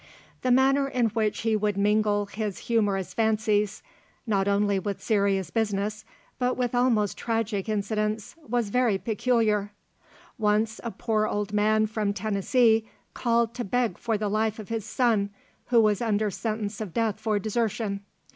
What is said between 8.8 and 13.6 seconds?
peculiar. Once a poor old man from Tennessee called